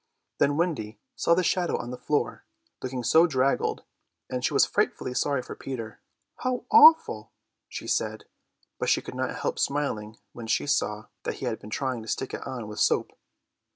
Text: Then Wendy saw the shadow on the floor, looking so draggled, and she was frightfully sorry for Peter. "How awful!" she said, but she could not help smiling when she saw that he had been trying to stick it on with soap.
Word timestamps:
Then 0.39 0.57
Wendy 0.57 0.99
saw 1.15 1.35
the 1.35 1.43
shadow 1.43 1.77
on 1.77 1.91
the 1.91 1.95
floor, 1.99 2.43
looking 2.81 3.03
so 3.03 3.27
draggled, 3.27 3.83
and 4.31 4.43
she 4.43 4.51
was 4.51 4.65
frightfully 4.65 5.13
sorry 5.13 5.43
for 5.43 5.53
Peter. 5.55 5.99
"How 6.37 6.65
awful!" 6.71 7.31
she 7.69 7.85
said, 7.85 8.25
but 8.79 8.89
she 8.89 9.03
could 9.03 9.13
not 9.13 9.37
help 9.41 9.59
smiling 9.59 10.17
when 10.33 10.47
she 10.47 10.65
saw 10.65 11.05
that 11.21 11.35
he 11.35 11.45
had 11.45 11.59
been 11.59 11.69
trying 11.69 12.01
to 12.01 12.07
stick 12.07 12.33
it 12.33 12.41
on 12.47 12.67
with 12.67 12.79
soap. 12.79 13.11